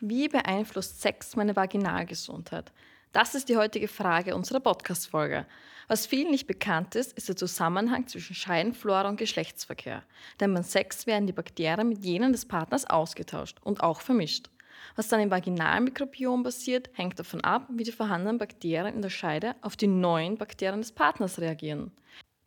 Wie 0.00 0.28
beeinflusst 0.28 1.00
Sex 1.00 1.36
meine 1.36 1.54
Vaginalgesundheit? 1.54 2.72
Das 3.12 3.34
ist 3.36 3.48
die 3.48 3.56
heutige 3.56 3.86
Frage 3.86 4.34
unserer 4.34 4.58
Podcast-Folge. 4.58 5.46
Was 5.86 6.06
vielen 6.06 6.32
nicht 6.32 6.48
bekannt 6.48 6.96
ist, 6.96 7.12
ist 7.12 7.28
der 7.28 7.36
Zusammenhang 7.36 8.08
zwischen 8.08 8.34
Scheidenflora 8.34 9.08
und 9.08 9.18
Geschlechtsverkehr. 9.18 10.02
Denn 10.40 10.52
beim 10.52 10.64
Sex 10.64 11.06
werden 11.06 11.26
die 11.26 11.32
Bakterien 11.32 11.88
mit 11.88 12.04
jenen 12.04 12.32
des 12.32 12.46
Partners 12.46 12.90
ausgetauscht 12.90 13.58
und 13.62 13.82
auch 13.82 14.00
vermischt. 14.00 14.50
Was 14.96 15.08
dann 15.08 15.20
im 15.20 15.30
Vaginalmikrobiom 15.30 16.42
passiert, 16.42 16.90
hängt 16.94 17.18
davon 17.20 17.42
ab, 17.42 17.68
wie 17.70 17.84
die 17.84 17.92
vorhandenen 17.92 18.38
Bakterien 18.38 18.96
in 18.96 19.02
der 19.02 19.10
Scheide 19.10 19.54
auf 19.60 19.76
die 19.76 19.86
neuen 19.86 20.36
Bakterien 20.36 20.80
des 20.80 20.90
Partners 20.90 21.38
reagieren. 21.38 21.92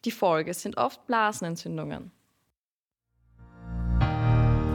Die 0.04 0.12
Folge 0.12 0.54
sind 0.54 0.78
oft 0.78 1.06
Blasenentzündungen. 1.08 2.12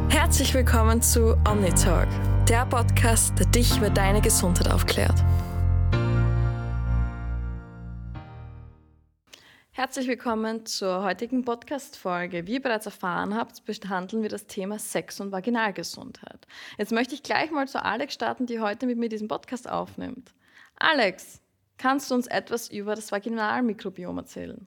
Herzlich 0.08 0.54
willkommen 0.54 1.02
zu 1.02 1.36
OmniTalk, 1.46 2.08
der 2.48 2.66
Podcast, 2.66 3.38
der 3.38 3.46
dich 3.46 3.76
über 3.76 3.88
deine 3.88 4.20
Gesundheit 4.20 4.68
aufklärt. 4.68 5.14
Herzlich 9.70 10.08
willkommen 10.08 10.66
zur 10.66 11.04
heutigen 11.04 11.44
Podcast-Folge. 11.44 12.46
Wie 12.46 12.54
ihr 12.54 12.62
bereits 12.62 12.86
erfahren 12.86 13.36
habt, 13.36 13.64
behandeln 13.64 14.22
wir 14.22 14.28
das 14.28 14.46
Thema 14.46 14.78
Sex 14.80 15.20
und 15.20 15.30
Vaginalgesundheit. 15.30 16.46
Jetzt 16.78 16.90
möchte 16.90 17.14
ich 17.14 17.22
gleich 17.22 17.52
mal 17.52 17.68
zu 17.68 17.82
Alex 17.82 18.14
starten, 18.14 18.46
die 18.46 18.58
heute 18.58 18.86
mit 18.86 18.98
mir 18.98 19.08
diesen 19.08 19.28
Podcast 19.28 19.70
aufnimmt. 19.70 20.34
Alex, 20.76 21.40
kannst 21.78 22.10
du 22.10 22.16
uns 22.16 22.26
etwas 22.26 22.68
über 22.68 22.96
das 22.96 23.12
Vaginalmikrobiom 23.12 24.18
erzählen? 24.18 24.66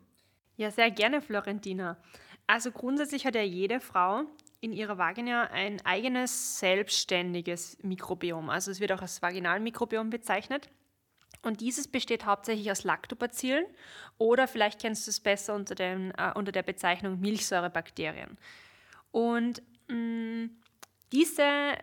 Ja, 0.56 0.72
sehr 0.72 0.92
gerne, 0.92 1.22
Florentina. 1.22 1.98
Also 2.48 2.72
grundsätzlich 2.72 3.26
hat 3.26 3.36
ja 3.36 3.42
jede 3.42 3.82
Frau 3.82 4.24
in 4.66 4.74
ihrer 4.74 4.98
Vagina 4.98 5.44
ein 5.52 5.80
eigenes 5.86 6.60
selbstständiges 6.60 7.78
Mikrobiom. 7.84 8.50
Also 8.50 8.72
es 8.72 8.80
wird 8.80 8.92
auch 8.92 9.02
als 9.02 9.22
Vaginalmikrobiom 9.22 10.10
bezeichnet. 10.10 10.70
Und 11.44 11.62
dieses 11.62 11.88
besteht 11.88 12.26
hauptsächlich 12.26 12.72
aus 12.72 12.84
Lactobacillen 12.84 13.66
oder 14.18 14.48
vielleicht 14.48 14.82
kennst 14.82 15.06
du 15.06 15.12
es 15.12 15.20
besser 15.20 15.54
unter, 15.54 15.76
den, 15.76 16.12
äh, 16.18 16.32
unter 16.34 16.52
der 16.52 16.64
Bezeichnung 16.64 17.20
Milchsäurebakterien. 17.20 18.40
Und 19.12 19.62
mh, 19.88 19.96
mm, 19.96 20.50
diese 21.12 21.76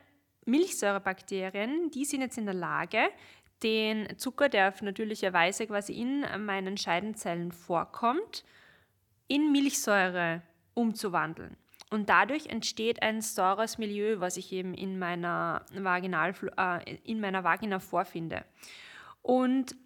Milchsäurebakterien, 0.44 1.92
die 1.92 2.04
sind 2.04 2.22
jetzt 2.22 2.36
in 2.36 2.46
der 2.46 2.54
Lage, 2.54 3.10
den 3.62 4.18
Zucker, 4.18 4.48
der 4.48 4.70
auf 4.70 4.82
natürliche 4.82 5.32
Weise 5.32 5.68
quasi 5.68 5.92
in 5.92 6.26
meinen 6.44 6.76
Scheidenzellen 6.76 7.52
vorkommt, 7.52 8.44
in 9.28 9.52
Milchsäure 9.52 10.42
umzuwandeln. 10.74 11.56
Und 11.92 12.08
dadurch 12.08 12.46
entsteht 12.46 13.02
ein 13.02 13.20
saures 13.20 13.76
Milieu, 13.76 14.18
was 14.18 14.38
ich 14.38 14.50
eben 14.50 14.72
in 14.72 14.98
meiner, 14.98 15.66
Vaginal, 15.74 16.32
äh, 16.56 16.96
in 17.04 17.20
meiner 17.20 17.44
Vagina 17.44 17.80
vorfinde. 17.80 18.46
Und 19.20 19.76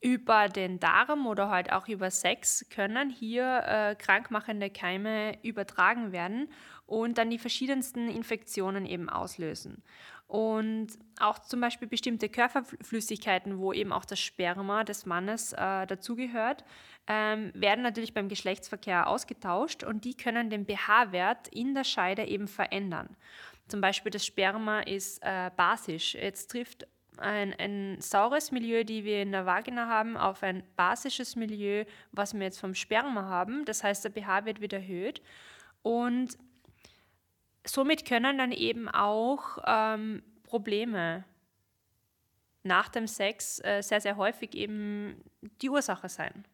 über 0.00 0.48
den 0.48 0.78
Darm 0.78 1.26
oder 1.26 1.50
halt 1.50 1.72
auch 1.72 1.88
über 1.88 2.12
Sex 2.12 2.66
können 2.70 3.10
hier 3.10 3.64
äh, 3.66 3.94
krankmachende 3.96 4.70
Keime 4.70 5.36
übertragen 5.42 6.12
werden 6.12 6.52
und 6.86 7.18
dann 7.18 7.30
die 7.30 7.38
verschiedensten 7.40 8.08
Infektionen 8.08 8.86
eben 8.86 9.08
auslösen. 9.10 9.82
Und 10.28 10.88
auch 11.18 11.38
zum 11.38 11.62
Beispiel 11.62 11.88
bestimmte 11.88 12.28
Körperflüssigkeiten, 12.28 13.58
wo 13.58 13.72
eben 13.72 13.92
auch 13.92 14.04
das 14.04 14.20
Sperma 14.20 14.84
des 14.84 15.06
Mannes 15.06 15.54
äh, 15.54 15.86
dazugehört, 15.86 16.64
ähm, 17.06 17.50
werden 17.54 17.82
natürlich 17.82 18.12
beim 18.12 18.28
Geschlechtsverkehr 18.28 19.08
ausgetauscht 19.08 19.84
und 19.84 20.04
die 20.04 20.14
können 20.14 20.50
den 20.50 20.66
pH-Wert 20.66 21.48
in 21.48 21.74
der 21.74 21.84
Scheide 21.84 22.26
eben 22.26 22.46
verändern. 22.46 23.16
Zum 23.68 23.80
Beispiel 23.80 24.10
das 24.10 24.26
Sperma 24.26 24.80
ist 24.80 25.22
äh, 25.22 25.50
basisch. 25.56 26.14
Jetzt 26.14 26.50
trifft 26.50 26.86
ein, 27.16 27.54
ein 27.58 27.96
saures 28.00 28.52
Milieu, 28.52 28.84
die 28.84 29.04
wir 29.04 29.22
in 29.22 29.32
der 29.32 29.46
Vagina 29.46 29.88
haben, 29.88 30.18
auf 30.18 30.42
ein 30.42 30.62
basisches 30.76 31.36
Milieu, 31.36 31.84
was 32.12 32.34
wir 32.34 32.42
jetzt 32.42 32.60
vom 32.60 32.74
Sperma 32.74 33.22
haben. 33.22 33.64
Das 33.64 33.82
heißt, 33.82 34.04
der 34.04 34.12
pH 34.12 34.44
wird 34.44 34.72
erhöht. 34.74 35.22
Und 35.82 36.36
somit 37.68 38.04
können 38.04 38.38
dann 38.38 38.52
eben 38.52 38.88
auch 38.88 39.58
ähm, 39.66 40.22
Probleme 40.42 41.24
nach 42.62 42.88
dem 42.88 43.06
Sex 43.06 43.60
äh, 43.64 43.82
sehr, 43.82 44.00
sehr 44.00 44.16
häufig 44.16 44.54
eben 44.54 45.22
die 45.62 45.70
Ursache 45.70 46.08
sein. 46.08 46.44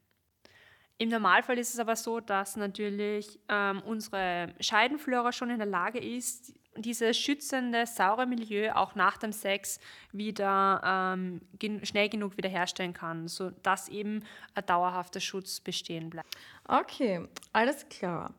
Im 0.98 1.08
Normalfall 1.08 1.58
ist 1.58 1.74
es 1.74 1.80
aber 1.80 1.96
so, 1.96 2.20
dass 2.20 2.56
natürlich 2.56 3.40
ähm, 3.48 3.82
unsere 3.82 4.54
Scheidenflora 4.60 5.32
schon 5.32 5.50
in 5.50 5.58
der 5.58 5.66
Lage 5.66 5.98
ist, 5.98 6.54
dieses 6.76 7.16
schützende, 7.18 7.86
saure 7.86 8.26
Milieu 8.26 8.72
auch 8.72 8.94
nach 8.94 9.16
dem 9.16 9.32
Sex 9.32 9.78
wieder 10.12 10.80
ähm, 10.84 11.40
gen 11.58 11.84
schnell 11.84 12.08
genug 12.08 12.36
wiederherstellen 12.36 12.92
kann, 12.92 13.28
sodass 13.28 13.88
eben 13.88 14.24
ein 14.54 14.66
dauerhafter 14.66 15.20
Schutz 15.20 15.60
bestehen 15.60 16.10
bleibt. 16.10 16.36
Okay, 16.66 17.28
alles 17.52 17.88
klar. 17.88 18.32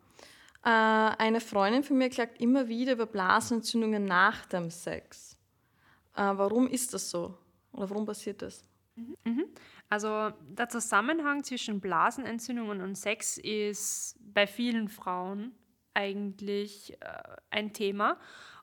Äh, 0.65 0.69
eine 0.69 1.41
Freundin 1.41 1.83
von 1.83 1.97
mir 1.97 2.09
klagt 2.09 2.41
immer 2.41 2.67
wieder 2.67 2.93
über 2.93 3.05
Blasenentzündungen 3.05 4.03
nach 4.05 4.47
dem 4.47 4.71
Sex. 4.71 5.37
Äh, 6.15 6.21
warum 6.21 6.67
ist 6.67 6.93
das 6.93 7.11
so? 7.11 7.37
Oder 7.71 7.89
warum 7.91 8.05
passiert 8.05 8.41
das? 8.41 8.63
Mhm. 8.95 9.15
mhm. 9.23 9.45
Also 9.87 10.31
der 10.49 10.67
Zusammenhang 10.67 11.43
zwischen 11.43 11.79
Blasenentzündungen 11.79 12.81
und 12.81 12.95
Sex 12.95 13.37
ist 13.37 14.17
bei 14.19 14.47
vielen 14.47 14.89
Frauen 14.89 15.53
eigentlich 15.93 16.93
äh, 16.99 17.23
ein 17.51 17.71
Thema. 17.71 18.17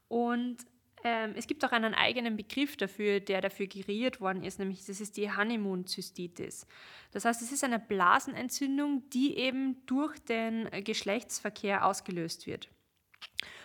Und 0.08 0.56
ähm, 1.04 1.34
es 1.36 1.46
gibt 1.46 1.64
auch 1.64 1.72
einen 1.72 1.94
eigenen 1.94 2.36
Begriff 2.36 2.76
dafür, 2.76 3.20
der 3.20 3.40
dafür 3.40 3.66
geriert 3.66 4.20
worden 4.20 4.42
ist, 4.42 4.58
nämlich 4.58 4.84
das 4.86 5.00
ist 5.00 5.16
die 5.16 5.34
Honeymoon-Zystitis. 5.34 6.66
Das 7.10 7.24
heißt, 7.24 7.42
es 7.42 7.52
ist 7.52 7.64
eine 7.64 7.78
Blasenentzündung, 7.78 9.08
die 9.10 9.36
eben 9.36 9.84
durch 9.86 10.18
den 10.20 10.68
Geschlechtsverkehr 10.84 11.84
ausgelöst 11.86 12.46
wird. 12.46 12.68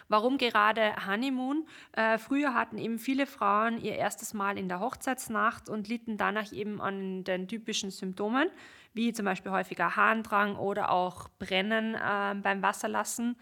Warum 0.10 0.38
gerade 0.38 0.96
Honeymoon? 1.06 1.66
Äh, 1.92 2.18
früher 2.18 2.54
hatten 2.54 2.78
eben 2.78 2.98
viele 2.98 3.26
Frauen 3.26 3.78
ihr 3.78 3.96
erstes 3.96 4.34
Mal 4.34 4.58
in 4.58 4.70
der 4.70 4.80
Hochzeitsnacht 4.80 5.68
und 5.68 5.90
litten 5.90 6.18
danach 6.18 6.52
eben 6.54 6.80
an 6.82 7.26
den 7.26 7.48
typischen 7.48 7.92
Symptomen, 7.92 8.50
wie 8.94 9.12
zum 9.12 9.26
Beispiel 9.26 9.52
häufiger 9.52 9.98
Harndrang 9.98 10.56
oder 10.56 10.92
auch 10.92 11.28
Brennen 11.40 11.96
äh, 11.96 12.36
beim 12.42 12.62
Wasserlassen. 12.62 13.36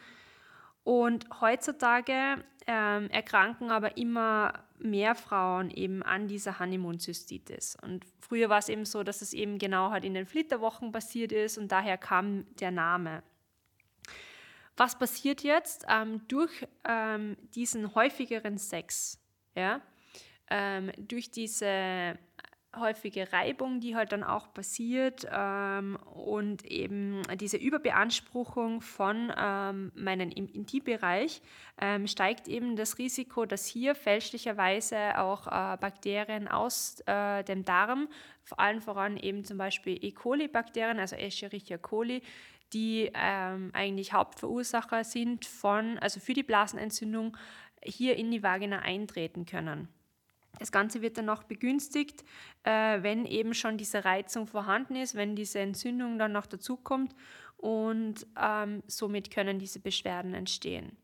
Und 0.85 1.25
heutzutage 1.41 2.45
ähm, 2.67 3.09
erkranken 3.09 3.71
aber 3.71 3.97
immer 3.97 4.53
mehr 4.77 5.15
Frauen 5.15 5.71
eben 5.71 6.03
an 6.03 6.27
dieser 6.27 6.59
Honeymoon-Zystitis. 6.59 7.75
Und 7.81 8.05
früher 8.19 8.49
war 8.49 8.59
es 8.59 8.69
eben 8.69 8.85
so, 8.85 9.01
dass 9.01 9.23
es 9.23 9.33
eben 9.33 9.57
genau 9.57 9.89
halt 9.89 10.05
in 10.05 10.13
den 10.13 10.27
Flitterwochen 10.27 10.91
passiert 10.91 11.31
ist 11.31 11.57
und 11.57 11.71
daher 11.71 11.97
kam 11.97 12.45
der 12.59 12.69
Name. 12.69 13.23
Was 14.77 14.99
passiert 14.99 15.41
jetzt 15.41 15.87
ähm, 15.89 16.21
durch 16.27 16.67
ähm, 16.87 17.35
diesen 17.55 17.95
häufigeren 17.95 18.59
Sex? 18.59 19.19
Ja? 19.55 19.81
Ähm, 20.51 20.91
durch 20.99 21.31
diese 21.31 22.19
häufige 22.79 23.31
Reibung, 23.31 23.79
die 23.79 23.95
halt 23.95 24.11
dann 24.11 24.23
auch 24.23 24.53
passiert 24.53 25.27
ähm, 25.31 25.97
und 26.13 26.65
eben 26.65 27.21
diese 27.39 27.57
Überbeanspruchung 27.57 28.81
von 28.81 29.31
ähm, 29.37 29.91
meinem 29.95 30.29
Intimbereich 30.31 31.41
ähm, 31.79 32.07
steigt 32.07 32.47
eben 32.47 32.75
das 32.75 32.97
Risiko, 32.97 33.45
dass 33.45 33.65
hier 33.65 33.95
fälschlicherweise 33.95 35.19
auch 35.19 35.47
äh, 35.47 35.77
Bakterien 35.77 36.47
aus 36.47 37.01
äh, 37.05 37.43
dem 37.43 37.65
Darm, 37.65 38.07
vor 38.43 38.59
allem 38.59 38.81
voran 38.81 39.17
eben 39.17 39.43
zum 39.43 39.57
Beispiel 39.57 39.97
E. 40.03 40.11
coli-Bakterien, 40.11 40.99
also 40.99 41.15
Escherichia 41.15 41.77
coli, 41.77 42.21
die 42.73 43.11
ähm, 43.13 43.71
eigentlich 43.73 44.13
Hauptverursacher 44.13 45.03
sind 45.03 45.45
von, 45.45 45.97
also 45.99 46.19
für 46.19 46.33
die 46.33 46.43
Blasenentzündung, 46.43 47.37
hier 47.83 48.15
in 48.15 48.31
die 48.31 48.43
Vagina 48.43 48.79
eintreten 48.79 49.45
können. 49.45 49.87
Das 50.59 50.71
Ganze 50.71 51.01
wird 51.01 51.17
dann 51.17 51.25
noch 51.25 51.43
begünstigt, 51.43 52.23
äh, 52.63 53.01
wenn 53.03 53.25
eben 53.25 53.53
schon 53.53 53.77
diese 53.77 54.05
Reizung 54.05 54.47
vorhanden 54.47 54.95
ist, 54.95 55.15
wenn 55.15 55.35
diese 55.35 55.59
Entzündung 55.59 56.17
dann 56.17 56.31
noch 56.31 56.45
dazukommt 56.45 57.15
und 57.57 58.25
ähm, 58.39 58.83
somit 58.87 59.31
können 59.31 59.59
diese 59.59 59.79
Beschwerden 59.79 60.33
entstehen. 60.33 60.97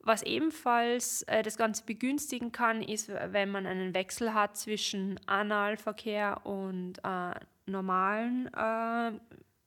Was 0.00 0.22
ebenfalls 0.22 1.22
äh, 1.24 1.42
das 1.42 1.56
Ganze 1.56 1.84
begünstigen 1.84 2.52
kann, 2.52 2.82
ist, 2.82 3.08
wenn 3.08 3.50
man 3.50 3.66
einen 3.66 3.94
Wechsel 3.94 4.32
hat 4.32 4.56
zwischen 4.56 5.20
Analverkehr 5.26 6.46
und 6.46 6.94
äh, 7.04 7.34
normalen 7.66 8.50
äh, 8.54 9.12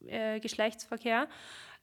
äh, 0.07 0.39
Geschlechtsverkehr. 0.39 1.27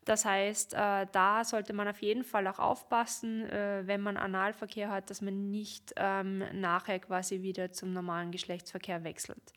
Das 0.09 0.25
heißt, 0.25 0.73
äh, 0.73 1.07
da 1.13 1.45
sollte 1.45 1.75
man 1.75 1.87
auf 1.87 2.01
jeden 2.01 2.25
Fall 2.25 2.47
auch 2.47 2.59
aufpassen, 2.59 3.45
äh, 3.45 3.83
wenn 3.85 4.01
man 4.01 4.17
Analverkehr 4.17 4.89
hat, 4.89 5.11
dass 5.11 5.21
man 5.21 5.51
nicht 5.51 5.93
ähm, 5.97 6.43
nachher 6.59 6.99
quasi 6.99 7.43
wieder 7.43 7.73
zum 7.73 7.93
normalen 7.93 8.31
Geschlechtsverkehr 8.31 9.05
wechselt. 9.05 9.53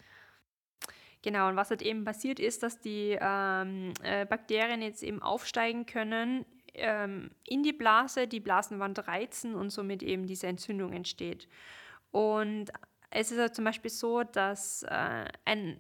Genau, 1.22 1.48
und 1.48 1.56
was 1.56 1.70
halt 1.70 1.82
eben 1.82 2.04
passiert 2.04 2.42
ist, 2.42 2.64
dass 2.64 2.82
die 2.82 3.18
ähm, 3.22 3.94
äh, 4.04 4.26
Bakterien 4.26 4.82
jetzt 4.82 5.04
eben 5.04 5.22
aufsteigen 5.22 5.86
können 5.86 6.46
ähm, 6.74 7.32
in 7.48 7.64
die 7.64 7.72
Blase, 7.72 8.28
die 8.28 8.42
Blasenwand 8.42 9.08
reizen 9.08 9.56
und 9.56 9.70
somit 9.70 10.04
eben 10.04 10.26
diese 10.26 10.48
Entzündung 10.48 10.92
entsteht. 10.92 11.48
Und 12.12 12.74
es 13.10 13.32
ist 13.32 13.38
ja 13.38 13.54
zum 13.54 13.64
Beispiel 13.64 13.92
so, 13.92 14.24
dass 14.24 14.84
äh, 14.84 15.24
ein 15.46 15.80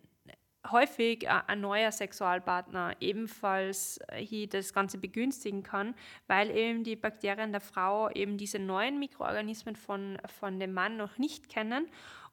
häufig 0.71 1.29
ein 1.29 1.62
neuer 1.62 1.91
Sexualpartner 1.91 2.95
ebenfalls 3.00 4.00
äh, 4.07 4.23
hier 4.23 4.47
das 4.47 4.73
Ganze 4.73 4.97
begünstigen 4.97 5.63
kann, 5.63 5.95
weil 6.27 6.51
eben 6.51 6.83
die 6.83 6.95
Bakterien 6.95 7.51
der 7.51 7.62
Frau 7.62 8.09
eben 8.09 8.38
diese 8.38 8.59
neuen 8.59 9.00
Mikroorganismen 9.00 9.75
von, 9.75 10.18
von 10.39 10.59
dem 10.59 10.73
Mann 10.73 10.97
noch 10.97 11.18
nicht 11.18 11.50
kennen 11.50 11.88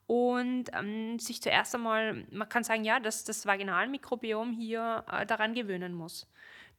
und 0.08 0.70
ähm, 0.72 1.18
sich 1.18 1.42
zuerst 1.42 1.74
einmal, 1.74 2.24
man 2.30 2.48
kann 2.48 2.64
sagen, 2.64 2.82
ja, 2.82 2.98
dass 2.98 3.24
das 3.24 3.44
Vaginalmikrobiom 3.44 4.52
hier 4.52 5.04
äh, 5.12 5.26
daran 5.26 5.52
gewöhnen 5.52 5.92
muss. 5.92 6.26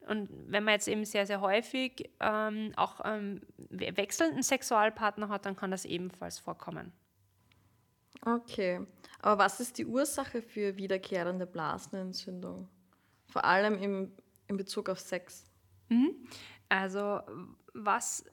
Und 0.08 0.28
wenn 0.48 0.64
man 0.64 0.74
jetzt 0.74 0.88
eben 0.88 1.04
sehr, 1.04 1.26
sehr 1.26 1.40
häufig 1.40 2.10
ähm, 2.18 2.72
auch 2.74 3.00
ähm, 3.04 3.42
wechselnden 3.68 4.42
Sexualpartner 4.42 5.28
hat, 5.28 5.46
dann 5.46 5.54
kann 5.54 5.70
das 5.70 5.84
ebenfalls 5.84 6.40
vorkommen. 6.40 6.92
Okay, 8.22 8.80
aber 9.20 9.44
was 9.44 9.60
ist 9.60 9.78
die 9.78 9.86
Ursache 9.86 10.42
für 10.42 10.76
wiederkehrende 10.76 11.46
Blasenentzündung? 11.46 12.68
Vor 13.28 13.44
allem 13.44 13.78
im, 13.78 14.12
in 14.48 14.56
Bezug 14.56 14.88
auf 14.88 15.00
Sex. 15.00 15.44
Mhm. 15.88 16.14
Also 16.68 17.20
was 17.72 18.24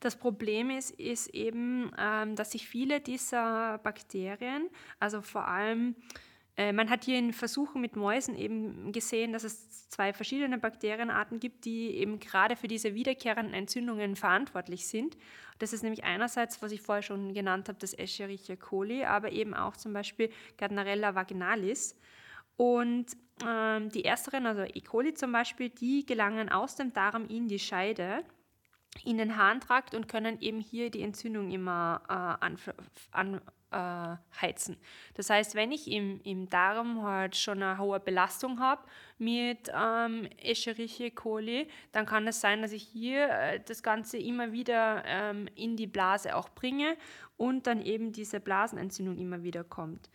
das 0.00 0.16
Problem 0.16 0.70
ist, 0.70 0.90
ist 0.90 1.28
eben, 1.28 1.90
ähm, 1.98 2.36
dass 2.36 2.52
sich 2.52 2.68
viele 2.68 3.00
dieser 3.00 3.78
Bakterien, 3.78 4.68
also 5.00 5.22
vor 5.22 5.48
allem 5.48 5.96
man 6.56 6.88
hat 6.88 7.04
hier 7.04 7.18
in 7.18 7.32
Versuchen 7.32 7.80
mit 7.80 7.96
Mäusen 7.96 8.36
eben 8.36 8.92
gesehen, 8.92 9.32
dass 9.32 9.42
es 9.42 9.88
zwei 9.88 10.12
verschiedene 10.12 10.56
Bakterienarten 10.58 11.40
gibt, 11.40 11.64
die 11.64 11.96
eben 11.96 12.20
gerade 12.20 12.54
für 12.54 12.68
diese 12.68 12.94
wiederkehrenden 12.94 13.54
Entzündungen 13.54 14.14
verantwortlich 14.14 14.86
sind. 14.86 15.16
Das 15.58 15.72
ist 15.72 15.82
nämlich 15.82 16.04
einerseits, 16.04 16.62
was 16.62 16.70
ich 16.70 16.80
vorher 16.80 17.02
schon 17.02 17.34
genannt 17.34 17.68
habe, 17.68 17.78
das 17.80 17.92
Escherichia 17.92 18.54
coli, 18.54 19.04
aber 19.04 19.32
eben 19.32 19.52
auch 19.54 19.76
zum 19.76 19.92
Beispiel 19.92 20.30
Gardnerella 20.56 21.16
vaginalis. 21.16 21.98
Und 22.56 23.06
ähm, 23.44 23.88
die 23.90 24.04
ersteren, 24.04 24.46
also 24.46 24.62
E. 24.62 24.80
coli 24.80 25.14
zum 25.14 25.32
Beispiel, 25.32 25.70
die 25.70 26.06
gelangen 26.06 26.50
aus 26.50 26.76
dem 26.76 26.92
Darm 26.92 27.26
in 27.26 27.48
die 27.48 27.58
Scheide 27.58 28.24
in 29.02 29.18
den 29.18 29.36
Harntrakt 29.36 29.94
und 29.94 30.06
können 30.06 30.40
eben 30.40 30.60
hier 30.60 30.90
die 30.90 31.02
Entzündung 31.02 31.50
immer 31.50 32.02
äh, 32.08 32.44
an, 32.44 32.58
an, 33.10 33.40
äh, 33.74 34.40
heizen. 34.40 34.76
Das 35.14 35.30
heißt, 35.30 35.54
wenn 35.54 35.72
ich 35.72 35.90
im, 35.90 36.20
im 36.22 36.48
Darm 36.48 37.02
halt 37.02 37.36
schon 37.36 37.62
eine 37.62 37.78
hohe 37.78 37.98
Belastung 37.98 38.60
habe 38.60 38.82
mit 39.18 39.70
ähm, 39.74 40.28
Escherichia 40.38 41.10
coli, 41.10 41.68
dann 41.92 42.06
kann 42.06 42.26
es 42.26 42.40
sein, 42.40 42.62
dass 42.62 42.72
ich 42.72 42.84
hier 42.84 43.28
äh, 43.28 43.60
das 43.66 43.82
Ganze 43.82 44.18
immer 44.18 44.52
wieder 44.52 45.02
ähm, 45.06 45.48
in 45.56 45.76
die 45.76 45.86
Blase 45.86 46.36
auch 46.36 46.48
bringe 46.50 46.96
und 47.36 47.66
dann 47.66 47.82
eben 47.82 48.12
diese 48.12 48.40
Blasenentzündung 48.40 49.18
immer 49.18 49.42
wieder 49.42 49.64
kommt. 49.64 50.08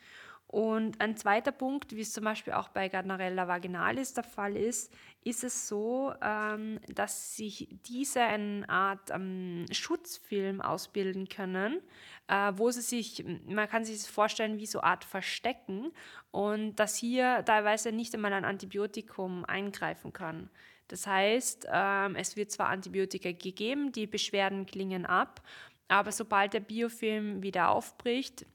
Und 0.52 1.00
ein 1.00 1.16
zweiter 1.16 1.52
Punkt, 1.52 1.96
wie 1.96 2.02
es 2.02 2.12
zum 2.12 2.24
Beispiel 2.24 2.54
auch 2.54 2.70
bei 2.70 2.90
Gardnerella 2.90 3.48
vaginalis 3.48 4.16
der 4.16 4.24
Fall 4.24 4.58
ist, 4.58 4.92
ist 5.24 5.44
es 5.44 5.68
so, 5.68 6.12
ähm, 6.24 6.80
dass 6.88 7.36
sich 7.36 7.68
diese 7.86 8.22
eine 8.22 8.68
Art 8.68 9.12
ähm, 9.12 9.68
Schutzfilm 9.70 10.60
ausbilden 10.60 11.30
können, 11.30 11.80
äh, 12.28 12.52
wo 12.56 12.72
sie 12.72 12.82
sich, 12.82 13.24
man 13.46 13.70
kann 13.70 13.86
sich 13.86 13.98
das 13.98 14.08
vorstellen, 14.08 14.58
wie 14.58 14.66
so 14.66 14.80
eine 14.80 14.90
Art 14.90 15.04
Verstecken 15.04 15.92
und 16.32 16.78
dass 16.78 16.96
hier 16.96 17.44
teilweise 17.46 17.92
nicht 17.92 18.16
einmal 18.16 18.34
ein 18.34 18.44
Antibiotikum 18.44 19.46
eingreifen 19.46 20.14
kann. 20.14 20.50
Das 20.88 21.06
heißt, 21.06 21.68
ähm, 21.72 22.16
es 22.16 22.36
wird 22.38 22.50
zwar 22.50 22.70
Antibiotika 22.70 23.32
gegeben, 23.34 23.92
die 23.92 24.08
Beschwerden 24.08 24.66
klingen 24.66 25.06
ab, 25.06 25.44
aber 25.90 26.12
sobald 26.12 26.54
der 26.56 26.62
Biofilm 26.62 27.44
wieder 27.44 27.70
aufbricht, 27.70 28.48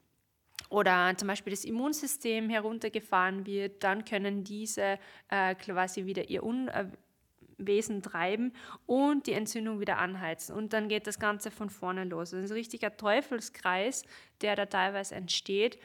oder 0.69 1.13
zum 1.17 1.27
Beispiel 1.27 1.51
das 1.51 1.63
Immunsystem 1.63 2.49
heruntergefahren 2.49 3.45
wird, 3.45 3.83
dann 3.83 4.05
können 4.05 4.43
diese 4.43 4.99
äh, 5.29 5.55
quasi 5.55 6.05
wieder 6.05 6.29
ihr 6.29 6.43
Unwesen 6.43 8.01
treiben 8.01 8.53
und 8.85 9.27
die 9.27 9.33
Entzündung 9.33 9.79
wieder 9.79 9.97
anheizen. 9.97 10.55
Und 10.55 10.73
dann 10.73 10.89
geht 10.89 11.07
das 11.07 11.19
Ganze 11.19 11.51
von 11.51 11.69
vorne 11.69 12.03
los. 12.05 12.31
Das 12.31 12.43
ist 12.43 12.51
ein 12.51 12.57
richtiger 12.57 12.97
Teufelskreis, 12.97 14.03
der 14.41 14.55
da 14.55 14.65
teilweise 14.65 15.15
entsteht. 15.15 15.79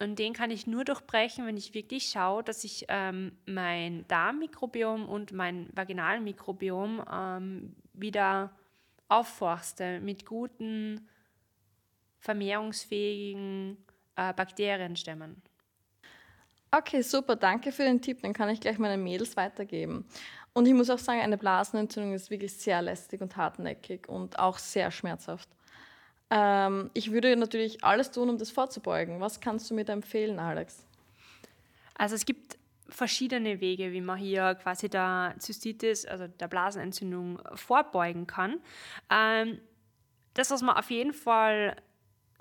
Und 0.00 0.18
den 0.18 0.32
kann 0.32 0.50
ich 0.50 0.66
nur 0.66 0.84
durchbrechen, 0.84 1.46
wenn 1.46 1.56
ich 1.56 1.74
wirklich 1.74 2.06
schaue, 2.06 2.42
dass 2.42 2.64
ich 2.64 2.86
ähm, 2.88 3.32
mein 3.46 4.06
Darmmikrobiom 4.08 5.08
und 5.08 5.32
mein 5.32 5.68
Vaginalmikrobiom 5.74 7.04
ähm, 7.12 7.76
wieder 7.92 8.50
aufforste 9.08 10.00
mit 10.00 10.24
guten, 10.24 11.06
vermehrungsfähigen 12.18 13.76
äh, 14.16 14.32
Bakterienstämmen. 14.32 15.42
Okay, 16.70 17.02
super, 17.02 17.36
danke 17.36 17.70
für 17.70 17.82
den 17.82 18.00
Tipp. 18.00 18.22
Den 18.22 18.32
kann 18.32 18.48
ich 18.48 18.60
gleich 18.60 18.78
meinen 18.78 19.02
Mädels 19.02 19.36
weitergeben. 19.36 20.06
Und 20.54 20.66
ich 20.66 20.74
muss 20.74 20.90
auch 20.90 20.98
sagen, 20.98 21.20
eine 21.20 21.38
Blasenentzündung 21.38 22.14
ist 22.14 22.30
wirklich 22.30 22.54
sehr 22.54 22.80
lästig 22.82 23.20
und 23.20 23.36
hartnäckig 23.36 24.08
und 24.08 24.38
auch 24.38 24.58
sehr 24.58 24.90
schmerzhaft. 24.90 25.48
Ähm, 26.30 26.90
ich 26.94 27.12
würde 27.12 27.36
natürlich 27.36 27.84
alles 27.84 28.10
tun, 28.10 28.30
um 28.30 28.38
das 28.38 28.50
vorzubeugen. 28.50 29.20
Was 29.20 29.40
kannst 29.40 29.70
du 29.70 29.74
mir 29.74 29.84
da 29.84 29.92
empfehlen, 29.92 30.38
Alex? 30.38 30.86
Also 31.94 32.14
es 32.14 32.24
gibt 32.24 32.58
verschiedene 32.88 33.60
Wege, 33.60 33.92
wie 33.92 34.00
man 34.00 34.18
hier 34.18 34.54
quasi 34.54 34.88
der 34.88 35.34
Zystitis, 35.38 36.06
also 36.06 36.26
der 36.26 36.48
Blasenentzündung, 36.48 37.40
vorbeugen 37.54 38.26
kann. 38.26 38.60
Ähm, 39.10 39.60
das, 40.34 40.50
was 40.50 40.62
man 40.62 40.76
auf 40.76 40.90
jeden 40.90 41.12
Fall 41.12 41.76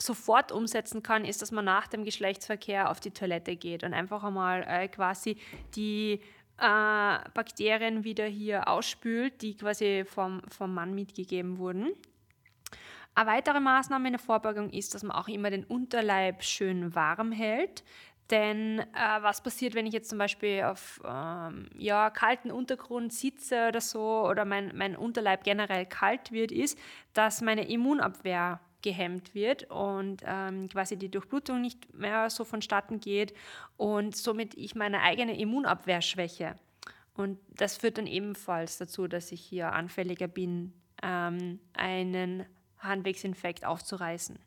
sofort 0.01 0.51
umsetzen 0.51 1.03
kann, 1.03 1.25
ist, 1.25 1.41
dass 1.41 1.51
man 1.51 1.65
nach 1.65 1.87
dem 1.87 2.03
Geschlechtsverkehr 2.03 2.89
auf 2.89 2.99
die 2.99 3.11
Toilette 3.11 3.55
geht 3.55 3.83
und 3.83 3.93
einfach 3.93 4.23
einmal 4.23 4.63
äh, 4.67 4.87
quasi 4.87 5.37
die 5.75 6.21
äh, 6.57 7.29
Bakterien 7.33 8.03
wieder 8.03 8.25
hier 8.25 8.67
ausspült, 8.67 9.41
die 9.41 9.55
quasi 9.55 10.03
vom, 10.05 10.41
vom 10.49 10.73
Mann 10.73 10.93
mitgegeben 10.93 11.57
wurden. 11.57 11.91
Eine 13.13 13.29
weitere 13.29 13.59
Maßnahme 13.59 14.07
in 14.07 14.13
der 14.13 14.19
Vorbeugung 14.19 14.69
ist, 14.69 14.95
dass 14.95 15.03
man 15.03 15.17
auch 15.17 15.27
immer 15.27 15.49
den 15.49 15.65
Unterleib 15.65 16.43
schön 16.43 16.95
warm 16.95 17.31
hält. 17.31 17.83
Denn 18.29 18.79
äh, 18.79 18.85
was 19.21 19.43
passiert, 19.43 19.75
wenn 19.75 19.85
ich 19.85 19.93
jetzt 19.93 20.09
zum 20.09 20.17
Beispiel 20.17 20.63
auf 20.63 21.01
ähm, 21.05 21.69
ja, 21.75 22.09
kalten 22.09 22.49
Untergrund 22.49 23.11
sitze 23.11 23.67
oder 23.67 23.81
so 23.81 24.25
oder 24.25 24.45
mein, 24.45 24.71
mein 24.73 24.95
Unterleib 24.95 25.43
generell 25.43 25.85
kalt 25.85 26.31
wird, 26.31 26.53
ist, 26.53 26.79
dass 27.13 27.41
meine 27.41 27.67
Immunabwehr 27.67 28.61
gehemmt 28.81 29.33
wird 29.35 29.69
und 29.69 30.23
ähm, 30.25 30.69
quasi 30.69 30.97
die 30.97 31.09
Durchblutung 31.09 31.61
nicht 31.61 31.93
mehr 31.93 32.29
so 32.29 32.43
vonstatten 32.43 32.99
geht 32.99 33.33
und 33.77 34.15
somit 34.15 34.55
ich 34.55 34.75
meine 34.75 35.01
eigene 35.01 35.39
Immunabwehr 35.39 36.01
schwäche. 36.01 36.55
Und 37.13 37.39
das 37.49 37.77
führt 37.77 37.97
dann 37.97 38.07
ebenfalls 38.07 38.77
dazu, 38.77 39.07
dass 39.07 39.31
ich 39.31 39.41
hier 39.41 39.73
anfälliger 39.73 40.27
bin, 40.27 40.73
ähm, 41.03 41.59
einen 41.73 42.45
Harnwegsinfekt 42.79 43.65
aufzureißen. 43.65 44.39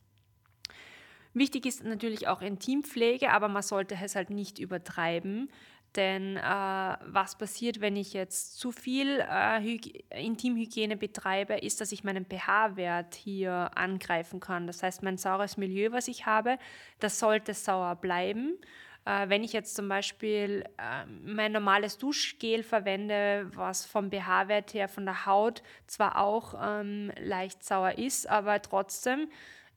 Wichtig 1.35 1.67
ist 1.67 1.83
natürlich 1.83 2.29
auch 2.29 2.43
Intimpflege, 2.43 3.33
aber 3.33 3.49
man 3.49 3.63
sollte 3.63 3.97
es 4.01 4.15
halt 4.15 4.31
nicht 4.31 4.61
übertreiben, 4.61 5.51
denn 5.97 6.37
äh, 6.37 6.41
was 6.41 7.37
passiert, 7.37 7.81
wenn 7.81 7.97
ich 7.97 8.13
jetzt 8.13 8.59
zu 8.59 8.73
viel 8.73 9.25
äh, 9.31 9.79
Intimhygiene 10.11 10.97
betreibe, 10.97 11.55
ist, 11.55 11.81
dass 11.81 11.93
ich 11.93 12.05
meinen 12.05 12.27
pH-Wert 12.27 13.15
hier 13.15 13.71
angreifen 13.75 14.41
kann. 14.41 14.67
Das 14.67 14.83
heißt, 14.83 15.03
mein 15.03 15.17
saures 15.17 15.57
Milieu, 15.57 15.93
was 15.93 16.09
ich 16.09 16.27
habe, 16.27 16.59
das 17.01 17.19
sollte 17.19 17.55
sauer 17.55 17.97
bleiben. 17.97 18.59
Äh, 19.05 19.29
wenn 19.29 19.45
ich 19.45 19.53
jetzt 19.53 19.77
zum 19.77 19.89
Beispiel 19.89 20.65
äh, 20.79 21.07
mein 21.07 21.53
normales 21.53 21.99
Duschgel 21.99 22.63
verwende, 22.63 23.51
was 23.55 23.85
vom 23.85 24.11
pH-Wert 24.11 24.75
her 24.75 24.89
von 24.89 25.05
der 25.05 25.27
Haut 25.27 25.63
zwar 25.87 26.19
auch 26.19 26.55
ähm, 26.63 27.13
leicht 27.21 27.63
sauer 27.63 27.99
ist, 27.99 28.29
aber 28.29 28.63
trotzdem 28.63 29.29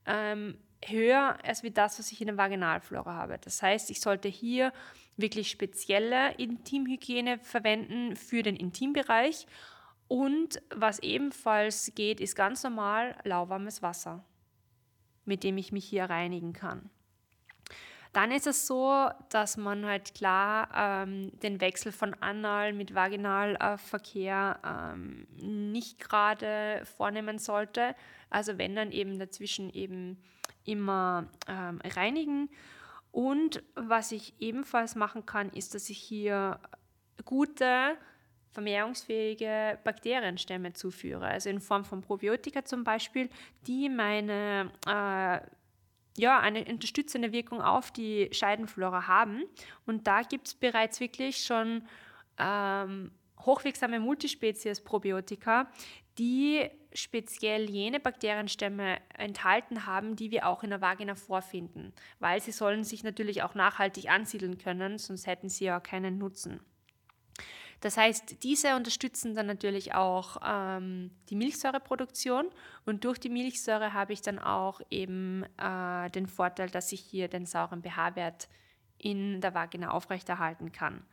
ähm, 0.06 0.58
höher 0.84 1.36
als 1.44 1.62
wie 1.62 1.70
das, 1.70 1.98
was 1.98 2.10
ich 2.12 2.20
in 2.20 2.28
der 2.28 2.36
Vaginalflora 2.36 3.14
habe. 3.14 3.38
Das 3.38 3.62
heißt, 3.62 3.90
ich 3.90 4.00
sollte 4.00 4.28
hier 4.28 4.72
wirklich 5.18 5.50
spezielle 5.50 6.32
Intimhygiene 6.34 7.38
verwenden 7.38 8.16
für 8.16 8.42
den 8.42 8.56
Intimbereich. 8.56 9.46
Und 10.06 10.62
was 10.74 11.00
ebenfalls 11.00 11.92
geht, 11.94 12.20
ist 12.20 12.34
ganz 12.34 12.62
normal 12.62 13.14
lauwarmes 13.24 13.82
Wasser, 13.82 14.24
mit 15.26 15.44
dem 15.44 15.58
ich 15.58 15.70
mich 15.72 15.84
hier 15.84 16.04
reinigen 16.04 16.54
kann. 16.54 16.88
Dann 18.14 18.32
ist 18.32 18.46
es 18.46 18.66
so, 18.66 19.10
dass 19.28 19.58
man 19.58 19.84
halt 19.84 20.14
klar 20.14 20.70
ähm, 20.74 21.30
den 21.40 21.60
Wechsel 21.60 21.92
von 21.92 22.14
Anal 22.20 22.72
mit 22.72 22.94
Vaginalverkehr 22.94 24.58
ähm, 24.64 25.26
nicht 25.36 25.98
gerade 25.98 26.82
vornehmen 26.96 27.38
sollte. 27.38 27.94
Also 28.30 28.56
wenn 28.56 28.74
dann 28.74 28.92
eben 28.92 29.18
dazwischen 29.18 29.68
eben 29.70 30.16
immer 30.64 31.28
ähm, 31.46 31.80
reinigen 31.84 32.48
und 33.12 33.62
was 33.74 34.12
ich 34.12 34.34
ebenfalls 34.38 34.94
machen 34.94 35.26
kann, 35.26 35.50
ist, 35.50 35.74
dass 35.74 35.90
ich 35.90 35.98
hier 35.98 36.60
gute 37.24 37.96
vermehrungsfähige 38.50 39.78
Bakterienstämme 39.84 40.72
zuführe. 40.72 41.26
Also 41.26 41.50
in 41.50 41.60
Form 41.60 41.84
von 41.84 42.00
Probiotika 42.00 42.64
zum 42.64 42.84
Beispiel, 42.84 43.28
die 43.66 43.88
meine 43.88 44.72
äh, 44.86 45.40
ja, 46.18 46.40
eine 46.40 46.64
unterstützende 46.64 47.32
Wirkung 47.32 47.62
auf 47.62 47.92
die 47.92 48.28
Scheidenflora 48.32 49.06
haben. 49.06 49.44
Und 49.86 50.06
da 50.06 50.22
gibt 50.22 50.48
es 50.48 50.54
bereits 50.54 50.98
wirklich 50.98 51.44
schon 51.44 51.84
ähm, 52.38 53.12
hochwirksame 53.40 54.00
Multispezies-Probiotika, 54.00 55.68
die 56.18 56.68
speziell 56.92 57.70
jene 57.70 58.00
Bakterienstämme 58.00 58.98
enthalten 59.16 59.86
haben, 59.86 60.16
die 60.16 60.30
wir 60.30 60.46
auch 60.46 60.62
in 60.62 60.70
der 60.70 60.80
Vagina 60.80 61.14
vorfinden, 61.14 61.92
weil 62.18 62.40
sie 62.40 62.52
sollen 62.52 62.84
sich 62.84 63.04
natürlich 63.04 63.42
auch 63.42 63.54
nachhaltig 63.54 64.10
ansiedeln 64.10 64.58
können, 64.58 64.98
sonst 64.98 65.26
hätten 65.26 65.48
sie 65.48 65.66
ja 65.66 65.80
keinen 65.80 66.18
Nutzen. 66.18 66.60
Das 67.80 67.96
heißt, 67.96 68.42
diese 68.42 68.74
unterstützen 68.74 69.34
dann 69.34 69.46
natürlich 69.46 69.94
auch 69.94 70.38
ähm, 70.44 71.12
die 71.28 71.36
Milchsäureproduktion 71.36 72.48
und 72.84 73.04
durch 73.04 73.18
die 73.18 73.28
Milchsäure 73.28 73.92
habe 73.92 74.12
ich 74.12 74.20
dann 74.20 74.40
auch 74.40 74.80
eben 74.90 75.44
äh, 75.58 76.10
den 76.10 76.26
Vorteil, 76.26 76.70
dass 76.70 76.90
ich 76.90 77.00
hier 77.00 77.28
den 77.28 77.46
sauren 77.46 77.82
pH-Wert 77.82 78.48
in 78.98 79.40
der 79.40 79.54
Vagina 79.54 79.90
aufrechterhalten 79.90 80.72
kann. 80.72 81.04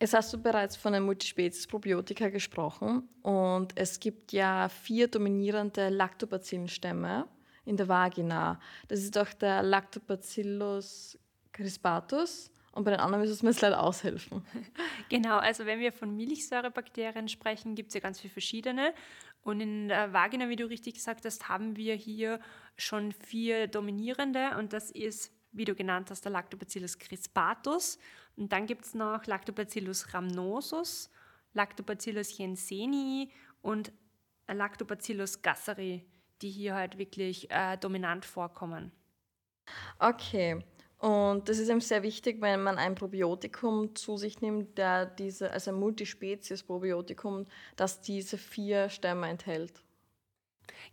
Jetzt 0.00 0.14
hast 0.14 0.32
du 0.32 0.38
bereits 0.38 0.76
von 0.76 0.92
den 0.92 1.04
Multispezies-Probiotika 1.04 2.28
gesprochen 2.28 3.08
und 3.22 3.72
es 3.76 4.00
gibt 4.00 4.32
ja 4.32 4.68
vier 4.68 5.08
dominierende 5.08 5.88
Lactobacillenstämme 5.88 7.26
in 7.64 7.76
der 7.76 7.88
Vagina. 7.88 8.60
Das 8.88 9.00
ist 9.00 9.16
doch 9.16 9.32
der 9.32 9.62
Lactobacillus 9.62 11.18
crispatus, 11.52 12.50
und 12.74 12.82
bei 12.82 12.90
den 12.90 12.98
anderen 12.98 13.22
müssen 13.22 13.42
wir 13.42 13.50
jetzt 13.50 13.60
leider 13.60 13.82
aushelfen. 13.82 14.44
Genau, 15.10 15.36
also 15.38 15.64
wenn 15.64 15.78
wir 15.80 15.92
von 15.92 16.16
Milchsäurebakterien 16.16 17.28
sprechen, 17.28 17.74
gibt 17.74 17.88
es 17.88 17.94
ja 17.94 18.00
ganz 18.00 18.20
viele 18.20 18.32
verschiedene. 18.32 18.94
Und 19.42 19.60
in 19.60 19.88
der 19.88 20.12
Vagina, 20.12 20.48
wie 20.48 20.56
du 20.56 20.64
richtig 20.64 20.94
gesagt 20.94 21.24
hast, 21.24 21.48
haben 21.48 21.76
wir 21.76 21.94
hier 21.94 22.40
schon 22.76 23.12
vier 23.12 23.68
dominierende. 23.68 24.56
Und 24.58 24.72
das 24.72 24.90
ist, 24.90 25.30
wie 25.54 25.64
du 25.64 25.74
genannt 25.74 26.10
hast, 26.10 26.24
der 26.24 26.32
Lactobacillus 26.32 26.98
crispatus. 26.98 27.98
Und 28.36 28.52
dann 28.52 28.66
gibt 28.66 28.84
es 28.84 28.94
noch 28.94 29.26
Lactobacillus 29.26 30.12
rhamnosus, 30.12 31.10
Lactobacillus 31.52 32.36
jensenii 32.36 33.30
und 33.62 33.92
Lactobacillus 34.48 35.40
gasseri, 35.40 36.04
die 36.42 36.50
hier 36.50 36.74
halt 36.74 36.98
wirklich 36.98 37.50
äh, 37.50 37.76
dominant 37.78 38.24
vorkommen. 38.24 38.92
Okay. 39.98 40.62
Und 40.98 41.48
das 41.48 41.58
ist 41.58 41.68
eben 41.68 41.80
sehr 41.80 42.02
wichtig, 42.02 42.40
wenn 42.40 42.62
man 42.62 42.78
ein 42.78 42.94
Probiotikum 42.94 43.94
zu 43.94 44.16
sich 44.16 44.40
nimmt, 44.40 44.78
der 44.78 45.06
diese, 45.06 45.50
also 45.50 45.70
ein 45.70 45.76
Multispezies-Probiotikum, 45.78 47.46
das 47.76 48.00
diese 48.00 48.38
vier 48.38 48.88
Stämme 48.88 49.28
enthält. 49.28 49.82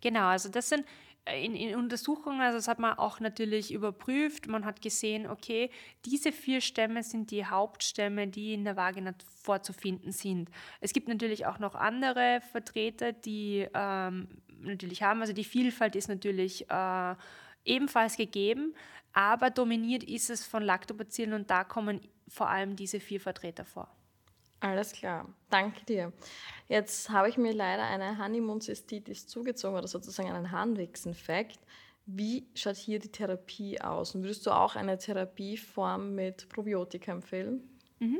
Genau, 0.01 0.25
also 0.25 0.49
das 0.49 0.69
sind 0.69 0.85
in, 1.25 1.55
in, 1.55 1.75
Untersuchungen, 1.75 2.41
also 2.41 2.57
das 2.57 2.67
hat 2.67 2.79
man 2.79 2.97
auch 2.97 3.19
natürlich 3.19 3.71
überprüft. 3.71 4.47
Man 4.47 4.65
hat 4.65 4.81
gesehen, 4.81 5.27
okay, 5.27 5.69
diese 6.05 6.31
vier 6.31 6.61
Stämme 6.61 7.03
sind 7.03 7.29
die 7.31 7.45
Hauptstämme, 7.45 8.27
die 8.27 8.53
in 8.53 8.63
der 8.63 8.75
Vagina 8.75 9.13
vorzufinden 9.41 10.11
sind. 10.11 10.49
Es 10.79 10.93
gibt 10.93 11.07
natürlich 11.07 11.45
auch 11.45 11.59
noch 11.59 11.75
andere 11.75 12.41
Vertreter, 12.51 13.13
die 13.13 13.67
ähm, 13.73 14.29
natürlich 14.61 15.03
haben, 15.03 15.21
also 15.21 15.33
die 15.33 15.43
Vielfalt 15.43 15.95
ist 15.95 16.09
natürlich 16.09 16.69
äh, 16.69 17.15
ebenfalls 17.65 18.17
gegeben, 18.17 18.73
aber 19.13 19.51
dominiert 19.51 20.03
ist 20.03 20.29
es 20.29 20.45
von 20.45 20.63
Lactobacillen 20.63 21.33
und 21.33 21.51
da 21.51 21.63
kommen 21.63 22.01
vor 22.27 22.49
allem 22.49 22.75
diese 22.75 22.99
vier 22.99 23.19
Vertreter 23.19 23.65
vor. 23.65 23.89
Alles 24.61 24.91
klar, 24.93 25.27
danke 25.49 25.83
dir. 25.85 26.13
Jetzt 26.67 27.09
habe 27.09 27.27
ich 27.27 27.37
mir 27.37 27.51
leider 27.51 27.83
eine 27.83 28.19
Honeymoon-Cystitis 28.23 29.27
zugezogen 29.27 29.75
oder 29.75 29.87
sozusagen 29.87 30.31
einen 30.31 30.51
Harnwechsen-Fact. 30.51 31.59
Wie 32.05 32.47
schaut 32.53 32.75
hier 32.75 32.99
die 32.99 33.11
Therapie 33.11 33.81
aus? 33.81 34.13
Und 34.13 34.21
würdest 34.21 34.45
du 34.45 34.51
auch 34.51 34.75
eine 34.75 34.99
Therapieform 34.99 36.13
mit 36.13 36.47
Probiotika 36.49 37.11
empfehlen? 37.11 37.67
Mhm. 37.99 38.19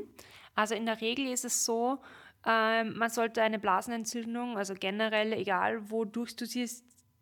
Also 0.56 0.74
in 0.74 0.88
der 0.88 1.00
Regel 1.00 1.28
ist 1.28 1.46
es 1.46 1.64
so, 1.64 2.00
ähm, 2.46 2.98
man 2.98 3.12
sollte 3.12 3.44
eine 3.44 3.60
Blasenentzündung, 3.60 4.58
also 4.58 4.74
generell, 4.74 5.34
egal 5.34 5.92
wodurch 5.92 6.36
du 6.36 6.48
sie 6.48 6.68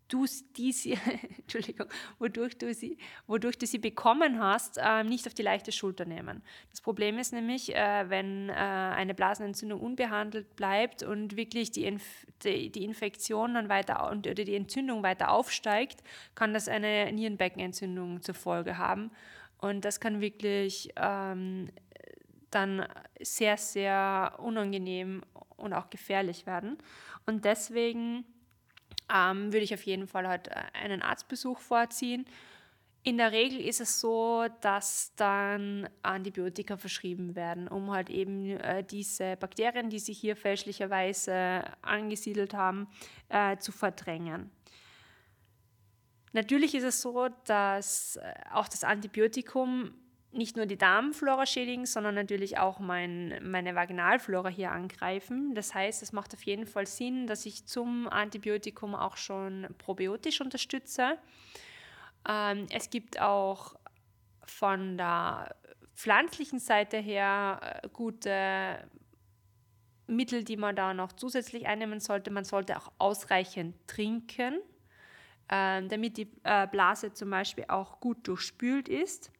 du 0.09 0.25
diese, 0.57 0.93
Entschuldigung, 1.37 1.87
wodurch 2.17 2.57
du 2.57 2.73
sie, 2.73 2.97
wodurch 3.27 3.57
du 3.57 3.65
sie 3.65 3.77
bekommen 3.77 4.39
hast, 4.39 4.77
äh, 4.77 5.03
nicht 5.03 5.25
auf 5.27 5.33
die 5.33 5.43
leichte 5.43 5.71
Schulter 5.71 6.05
nehmen. 6.05 6.43
Das 6.71 6.81
Problem 6.81 7.17
ist 7.17 7.31
nämlich, 7.31 7.73
äh, 7.73 8.09
wenn 8.09 8.49
äh, 8.49 8.53
eine 8.53 9.13
Blasenentzündung 9.13 9.79
unbehandelt 9.79 10.55
bleibt 10.55 11.03
und 11.03 11.37
wirklich 11.37 11.71
die, 11.71 11.85
Inf 11.85 12.25
die, 12.43 12.83
Infektion 12.83 13.53
dann 13.53 13.69
weiter 13.69 14.11
oder 14.11 14.33
die 14.33 14.55
Entzündung 14.55 15.03
weiter 15.03 15.31
aufsteigt, 15.31 16.03
kann 16.35 16.53
das 16.53 16.67
eine 16.67 17.11
Nierenbeckenentzündung 17.13 18.21
zur 18.21 18.35
Folge 18.35 18.77
haben. 18.77 19.11
Und 19.59 19.85
das 19.85 19.99
kann 19.99 20.21
wirklich 20.21 20.89
ähm, 20.95 21.69
dann 22.49 22.85
sehr, 23.21 23.57
sehr 23.57 24.35
unangenehm 24.39 25.21
und 25.57 25.73
auch 25.73 25.89
gefährlich 25.89 26.45
werden. 26.45 26.77
Und 27.25 27.45
deswegen 27.45 28.25
ähm, 29.13 29.51
würde 29.53 29.63
ich 29.63 29.73
auf 29.73 29.83
jeden 29.83 30.07
Fall 30.07 30.27
halt 30.27 30.47
äh, 30.47 30.63
einen 30.73 31.01
Arztbesuch 31.01 31.59
vorziehen. 31.59 32.25
In 33.03 33.17
der 33.17 33.31
Regel 33.31 33.61
ist 33.61 33.79
es 33.79 34.01
so, 34.01 34.45
dass 34.59 35.13
dann 35.15 35.87
Antibiotika 36.03 36.75
verschrieben 36.75 37.33
werden, 37.33 37.69
um 37.69 37.91
halt 37.91 38.09
eben 38.09 38.45
äh, 38.57 38.83
diese 38.83 39.37
Bakterien, 39.37 39.89
die 39.89 39.99
sich 39.99 40.19
hier 40.19 40.35
fälschlicherweise 40.35 41.63
angesiedelt 41.81 42.53
haben, 42.53 42.87
äh, 43.29 43.57
zu 43.57 43.71
verdrängen. 43.71 44.51
Natürlich 46.33 46.75
ist 46.75 46.83
es 46.83 47.01
so, 47.01 47.29
dass 47.45 48.17
äh, 48.17 48.33
auch 48.51 48.67
das 48.67 48.83
Antibiotikum 48.83 49.93
nicht 50.31 50.55
nur 50.55 50.67
die 50.67 50.77
Darmflora 50.77 51.45
schädigen, 51.45 51.85
sondern 51.85 52.13
natürlich 52.13 52.59
auch 52.59 52.79
mein, 52.79 53.39
meine 53.43 53.73
Vaginalflora 53.73 54.49
hier 54.49 54.71
angreifen. 54.71 55.55
Das 55.55 55.73
heißt, 55.73 56.03
es 56.03 56.11
macht 56.11 56.33
auf 56.33 56.43
jeden 56.43 56.67
Fall 56.67 56.85
Sinn, 56.85 57.25
dass 57.25 57.45
ich 57.45 57.65
zum 57.65 58.07
Antibiotikum 58.07 58.93
auch 58.93 59.17
schon 59.17 59.67
probiotisch 59.79 60.41
unterstütze. 60.41 61.17
Ähm, 62.27 62.67
es 62.71 62.89
gibt 62.89 63.19
auch 63.19 63.75
von 64.43 64.97
der 64.97 65.55
pflanzlichen 65.95 66.59
Seite 66.59 66.97
her 66.97 67.81
äh, 67.83 67.89
gute 67.89 68.87
Mittel, 70.05 70.43
die 70.43 70.57
man 70.57 70.75
da 70.75 70.93
noch 70.93 71.13
zusätzlich 71.13 71.65
einnehmen 71.67 71.99
sollte. 71.99 72.31
Man 72.31 72.43
sollte 72.43 72.77
auch 72.77 72.91
ausreichend 72.99 73.75
trinken, 73.87 74.59
äh, 75.47 75.87
damit 75.87 76.17
die 76.17 76.31
äh, 76.43 76.67
Blase 76.67 77.13
zum 77.13 77.31
Beispiel 77.31 77.65
auch 77.67 77.99
gut 77.99 78.27
durchspült 78.27 78.89
ist. 78.89 79.31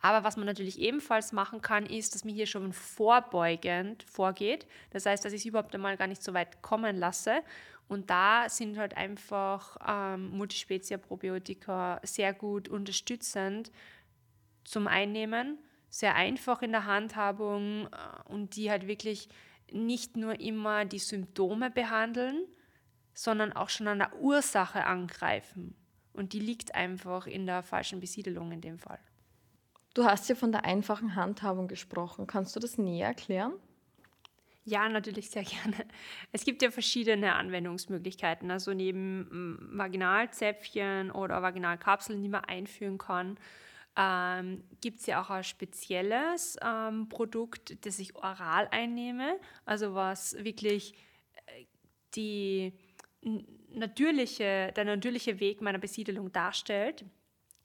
Aber 0.00 0.24
was 0.24 0.36
man 0.36 0.46
natürlich 0.46 0.78
ebenfalls 0.78 1.32
machen 1.32 1.62
kann, 1.62 1.86
ist, 1.86 2.14
dass 2.14 2.24
man 2.24 2.34
hier 2.34 2.46
schon 2.46 2.72
vorbeugend 2.72 4.02
vorgeht. 4.02 4.66
Das 4.90 5.06
heißt, 5.06 5.24
dass 5.24 5.32
ich 5.32 5.40
es 5.40 5.46
überhaupt 5.46 5.74
einmal 5.74 5.96
gar 5.96 6.06
nicht 6.06 6.22
so 6.22 6.34
weit 6.34 6.62
kommen 6.62 6.96
lasse. 6.96 7.42
Und 7.88 8.10
da 8.10 8.48
sind 8.48 8.78
halt 8.78 8.96
einfach 8.96 9.76
ähm, 9.86 10.30
Multispezier-Probiotika 10.30 12.00
sehr 12.02 12.34
gut 12.34 12.68
unterstützend 12.68 13.70
zum 14.64 14.88
Einnehmen, 14.88 15.58
sehr 15.88 16.16
einfach 16.16 16.62
in 16.62 16.72
der 16.72 16.84
Handhabung 16.84 17.86
äh, 17.86 17.88
und 18.28 18.56
die 18.56 18.70
halt 18.70 18.86
wirklich 18.86 19.28
nicht 19.70 20.16
nur 20.16 20.40
immer 20.40 20.84
die 20.84 20.98
Symptome 20.98 21.70
behandeln, 21.70 22.44
sondern 23.14 23.52
auch 23.52 23.68
schon 23.68 23.88
an 23.88 23.98
der 23.98 24.14
Ursache 24.20 24.84
angreifen. 24.84 25.74
Und 26.12 26.32
die 26.32 26.40
liegt 26.40 26.74
einfach 26.74 27.26
in 27.26 27.46
der 27.46 27.62
falschen 27.62 28.00
Besiedelung 28.00 28.52
in 28.52 28.60
dem 28.60 28.78
Fall. 28.78 29.00
Du 29.96 30.04
hast 30.04 30.28
ja 30.28 30.34
von 30.34 30.52
der 30.52 30.66
einfachen 30.66 31.14
Handhabung 31.14 31.68
gesprochen. 31.68 32.26
Kannst 32.26 32.54
du 32.54 32.60
das 32.60 32.76
näher 32.76 33.06
erklären? 33.06 33.54
Ja, 34.62 34.90
natürlich 34.90 35.30
sehr 35.30 35.42
gerne. 35.44 35.86
Es 36.32 36.44
gibt 36.44 36.60
ja 36.60 36.70
verschiedene 36.70 37.34
Anwendungsmöglichkeiten. 37.34 38.50
Also 38.50 38.74
neben 38.74 39.20
mm, 39.20 39.78
Vaginalzäpfchen 39.78 41.10
oder 41.10 41.40
Vaginalkapseln, 41.40 42.22
die 42.22 42.28
man 42.28 42.44
einführen 42.44 42.98
kann, 42.98 43.38
ähm, 43.96 44.64
gibt 44.82 45.00
es 45.00 45.06
ja 45.06 45.22
auch 45.22 45.30
ein 45.30 45.44
spezielles 45.44 46.58
ähm, 46.62 47.08
Produkt, 47.08 47.86
das 47.86 47.98
ich 47.98 48.14
oral 48.16 48.68
einnehme. 48.70 49.40
Also 49.64 49.94
was 49.94 50.36
wirklich 50.44 50.92
äh, 51.46 51.64
die 52.14 52.74
natürliche, 53.70 54.74
der 54.76 54.84
natürliche 54.84 55.40
Weg 55.40 55.62
meiner 55.62 55.78
Besiedelung 55.78 56.30
darstellt 56.32 57.06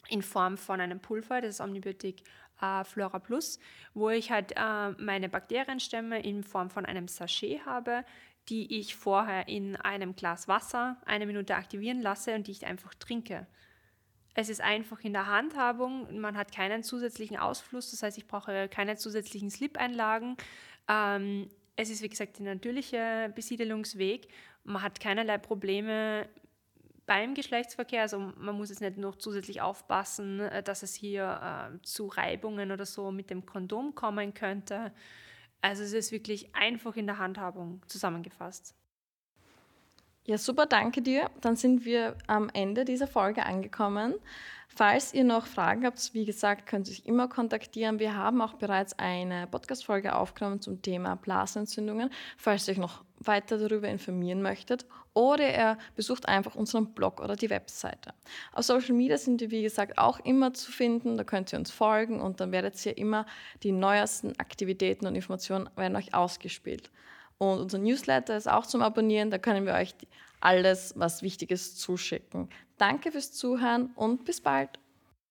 in 0.10 0.22
Form 0.22 0.58
von 0.58 0.82
einem 0.82 1.00
Pulver, 1.00 1.42
das 1.42 1.56
ist 1.56 1.62
Omnibiotik 1.62 2.24
äh, 2.62 2.84
Flora 2.84 3.20
Plus, 3.20 3.60
wo 3.94 4.10
ich 4.10 4.32
halt 4.32 4.54
äh, 4.56 4.92
meine 4.98 5.30
Bakterienstämme 5.30 6.22
in 6.22 6.44
Form 6.44 6.70
von 6.70 6.86
einem 6.86 7.08
Sachet 7.08 7.66
habe, 7.66 8.06
die 8.50 8.80
ich 8.80 8.96
vorher 8.96 9.48
in 9.48 9.76
einem 9.76 10.16
Glas 10.16 10.48
Wasser 10.48 10.98
eine 11.06 11.26
Minute 11.26 11.56
aktivieren 11.56 12.02
lasse 12.02 12.36
und 12.36 12.48
die 12.48 12.52
ich 12.52 12.66
einfach 12.66 12.94
trinke. 12.96 13.48
Es 14.34 14.50
ist 14.50 14.62
einfach 14.62 15.02
in 15.02 15.14
der 15.14 15.28
Handhabung, 15.28 16.20
man 16.20 16.38
hat 16.38 16.54
keinen 16.54 16.84
zusätzlichen 16.84 17.38
Ausfluss, 17.38 17.92
das 17.92 18.02
heißt, 18.02 18.18
ich 18.18 18.28
brauche 18.28 18.70
keine 18.70 18.96
zusätzlichen 18.96 19.50
Slip-Einlagen. 19.50 20.38
Ähm, 20.88 21.50
es 21.76 21.90
ist, 21.90 22.02
wie 22.02 22.10
gesagt, 22.10 22.40
der 22.40 22.46
natürliche 22.46 23.32
Besiedelungsweg. 23.36 24.28
Man 24.64 24.82
hat 24.82 25.00
keinerlei 25.00 25.38
Probleme 25.38 26.30
beim 27.06 27.34
Geschlechtsverkehr. 27.34 28.02
Also 28.02 28.20
man 28.20 28.56
muss 28.56 28.70
jetzt 28.70 28.82
nicht 28.82 28.98
noch 28.98 29.16
zusätzlich 29.16 29.62
aufpassen, 29.62 30.40
äh, 30.40 30.64
dass 30.64 30.84
es 30.84 30.94
hier 30.94 31.72
äh, 31.74 31.82
zu 31.84 32.08
Reibungen 32.08 32.72
oder 32.72 32.86
so 32.86 33.12
mit 33.12 33.30
dem 33.30 33.46
Kondom 33.46 33.96
kommen 33.96 34.34
könnte. 34.34 34.92
Also 35.62 35.84
es 35.84 35.94
ist 35.94 36.12
wirklich 36.12 36.56
einfach 36.56 36.96
in 36.96 37.06
der 37.06 37.20
Handhabung 37.20 37.82
zusammengefasst. 37.88 38.76
Ja, 40.26 40.38
super, 40.38 40.68
danke 40.68 41.02
dir. 41.02 41.32
Dann 41.42 41.56
sind 41.56 41.84
wir 41.84 42.16
am 42.28 42.50
Ende 42.54 42.86
dieser 42.86 43.08
Folge 43.08 43.44
angekommen. 43.44 44.14
Falls 44.68 45.14
ihr 45.14 45.24
noch 45.24 45.48
Fragen 45.48 45.86
habt, 45.86 46.14
wie 46.14 46.26
gesagt, 46.26 46.66
könnt 46.68 46.88
ihr 46.88 46.94
euch 46.94 47.06
immer 47.06 47.28
kontaktieren. 47.28 48.00
Wir 48.00 48.16
haben 48.16 48.42
auch 48.42 48.54
bereits 48.54 48.98
eine 48.98 49.48
Podcast-Folge 49.48 50.16
aufgenommen 50.16 50.62
zum 50.62 50.82
Thema 50.82 51.16
Blasenentzündungen, 51.16 52.10
falls 52.38 52.68
ihr 52.68 52.74
euch 52.74 52.78
noch 52.78 53.04
weiter 53.26 53.58
darüber 53.58 53.88
informieren 53.88 54.42
möchtet. 54.42 54.86
Oder 55.14 55.54
ihr 55.54 55.78
besucht 55.96 56.28
einfach 56.28 56.56
unseren 56.56 56.94
Blog 56.94 57.22
oder 57.22 57.36
die 57.36 57.50
Webseite. 57.50 58.14
Auf 58.54 58.66
Social 58.66 58.96
Media 58.96 59.18
sind 59.18 59.42
wir, 59.42 59.52
wie 59.52 59.62
gesagt, 59.62 59.98
auch 59.98 60.20
immer 60.20 60.54
zu 60.54 60.72
finden. 60.72 61.18
Da 61.18 61.24
könnt 61.24 61.54
ihr 61.54 61.60
uns 61.60 61.72
folgen 61.72 62.22
und 62.22 62.40
dann 62.40 62.52
werdet 62.52 62.84
ihr 62.86 62.98
immer 62.98 63.26
die 63.64 63.72
neuesten 63.72 64.40
Aktivitäten 64.40 65.06
und 65.08 65.16
Informationen 65.16 65.70
werden 65.76 65.96
euch 65.96 66.14
ausgespielt. 66.14 66.92
Und 67.38 67.60
unser 67.60 67.80
Newsletter 67.80 68.38
ist 68.38 68.48
auch 68.48 68.66
zum 68.66 68.82
Abonnieren. 68.82 69.32
Da 69.32 69.38
können 69.38 69.66
wir 69.66 69.74
euch 69.74 69.96
alles, 70.40 70.94
was 70.96 71.22
wichtig 71.22 71.52
ist, 71.52 71.80
zuschicken. 71.80 72.50
Danke 72.78 73.12
fürs 73.12 73.32
Zuhören 73.32 73.92
und 73.96 74.26
bis 74.26 74.42
bald. 74.42 74.80